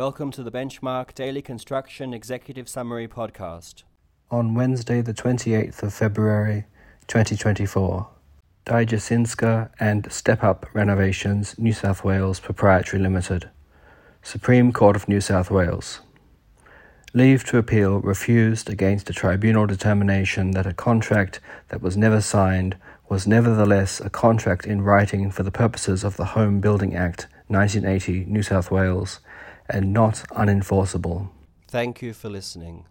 Welcome 0.00 0.30
to 0.30 0.42
the 0.42 0.50
Benchmark 0.50 1.12
Daily 1.12 1.42
Construction 1.42 2.14
Executive 2.14 2.70
Summary 2.70 3.06
Podcast. 3.06 3.82
On 4.30 4.54
Wednesday, 4.54 5.02
the 5.02 5.12
28th 5.12 5.82
of 5.82 5.92
February 5.92 6.64
2024, 7.06 8.08
Dijasinska 8.64 9.68
and 9.78 10.10
Step 10.10 10.42
Up 10.42 10.64
Renovations 10.72 11.58
New 11.58 11.74
South 11.74 12.02
Wales 12.02 12.40
Proprietary 12.40 13.02
Limited, 13.02 13.50
Supreme 14.22 14.72
Court 14.72 14.96
of 14.96 15.06
New 15.06 15.20
South 15.20 15.50
Wales. 15.50 16.00
Leave 17.12 17.44
to 17.44 17.58
appeal 17.58 18.00
refused 18.00 18.70
against 18.70 19.10
a 19.10 19.12
tribunal 19.12 19.66
determination 19.66 20.52
that 20.52 20.66
a 20.66 20.72
contract 20.72 21.40
that 21.68 21.82
was 21.82 21.98
never 21.98 22.22
signed 22.22 22.74
was 23.10 23.26
nevertheless 23.26 24.00
a 24.00 24.08
contract 24.08 24.64
in 24.64 24.80
writing 24.80 25.30
for 25.30 25.42
the 25.42 25.52
purposes 25.52 26.04
of 26.04 26.16
the 26.16 26.32
Home 26.36 26.58
Building 26.58 26.96
Act 26.96 27.26
1980 27.48 28.24
New 28.24 28.42
South 28.42 28.70
Wales 28.70 29.20
and 29.72 29.92
not 29.92 30.24
unenforceable. 30.30 31.28
Thank 31.68 32.02
you 32.02 32.12
for 32.12 32.28
listening. 32.28 32.84